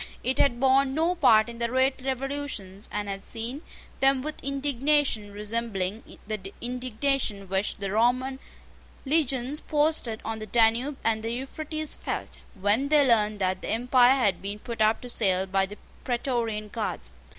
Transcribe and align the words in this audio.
It 0.23 0.39
had 0.39 0.59
borne 0.59 0.95
no 0.95 1.13
part 1.13 1.47
in 1.47 1.59
the 1.59 1.67
late 1.67 2.01
revolutions, 2.03 2.89
and 2.91 3.07
had 3.07 3.23
seen 3.23 3.61
them 3.99 4.23
with 4.23 4.43
indignation 4.43 5.31
resembling 5.31 6.17
the 6.25 6.51
indignation 6.59 7.47
which 7.47 7.77
the 7.77 7.91
Roman 7.91 8.39
legions 9.05 9.59
posted 9.59 10.19
on 10.25 10.39
the 10.39 10.47
Danube 10.47 10.97
and 11.03 11.21
the 11.21 11.31
Euphrates 11.31 11.93
felt, 11.93 12.39
when 12.59 12.87
they 12.87 13.07
learned 13.07 13.37
that 13.41 13.61
the 13.61 13.69
empire 13.69 14.15
had 14.15 14.41
been 14.41 14.57
put 14.57 14.81
up 14.81 15.01
to 15.01 15.07
sale 15.09 15.45
by 15.45 15.67
the 15.67 15.77
Praetorian 16.03 16.69
Guards. 16.69 17.13